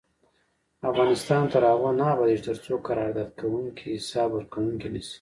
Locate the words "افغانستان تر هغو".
0.89-1.89